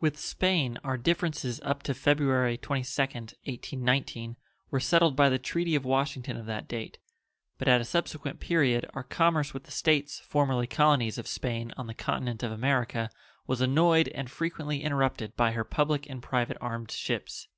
With 0.00 0.18
Spain 0.18 0.78
our 0.82 0.96
differences 0.96 1.60
up 1.62 1.82
to 1.82 1.92
February 1.92 2.56
22d, 2.56 3.36
1819 3.44 4.36
were 4.70 4.80
settled 4.80 5.14
by 5.14 5.28
the 5.28 5.38
treaty 5.38 5.74
of 5.74 5.84
Washington 5.84 6.38
of 6.38 6.46
that 6.46 6.66
date, 6.66 6.96
but 7.58 7.68
at 7.68 7.78
a 7.78 7.84
subsequent 7.84 8.40
period 8.40 8.88
our 8.94 9.02
commerce 9.02 9.52
with 9.52 9.64
the 9.64 9.70
States 9.70 10.20
formerly 10.20 10.66
colonies 10.66 11.18
of 11.18 11.28
Spain 11.28 11.74
on 11.76 11.86
the 11.86 11.92
continent 11.92 12.42
of 12.42 12.50
America 12.50 13.10
was 13.46 13.60
annoyed 13.60 14.08
and 14.14 14.30
frequently 14.30 14.82
interrupted 14.82 15.36
by 15.36 15.52
her 15.52 15.64
public 15.64 16.08
and 16.08 16.22
private 16.22 16.56
armed 16.62 16.90
ships. 16.90 17.48